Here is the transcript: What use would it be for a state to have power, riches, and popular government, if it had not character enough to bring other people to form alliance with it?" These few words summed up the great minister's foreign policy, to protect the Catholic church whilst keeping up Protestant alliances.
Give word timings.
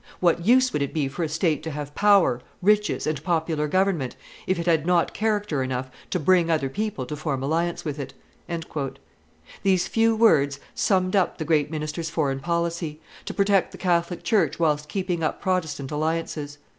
What 0.19 0.43
use 0.47 0.73
would 0.73 0.81
it 0.81 0.95
be 0.95 1.07
for 1.07 1.21
a 1.21 1.29
state 1.29 1.61
to 1.61 1.69
have 1.69 1.93
power, 1.93 2.41
riches, 2.59 3.05
and 3.05 3.23
popular 3.23 3.67
government, 3.67 4.15
if 4.47 4.57
it 4.57 4.65
had 4.65 4.83
not 4.83 5.13
character 5.13 5.61
enough 5.61 5.91
to 6.09 6.19
bring 6.19 6.49
other 6.49 6.69
people 6.69 7.05
to 7.05 7.15
form 7.15 7.43
alliance 7.43 7.85
with 7.85 7.99
it?" 7.99 8.15
These 9.61 9.87
few 9.87 10.15
words 10.15 10.59
summed 10.73 11.15
up 11.15 11.37
the 11.37 11.45
great 11.45 11.69
minister's 11.69 12.09
foreign 12.09 12.39
policy, 12.39 12.99
to 13.25 13.33
protect 13.35 13.73
the 13.73 13.77
Catholic 13.77 14.23
church 14.23 14.57
whilst 14.57 14.89
keeping 14.89 15.21
up 15.21 15.39
Protestant 15.39 15.91
alliances. 15.91 16.57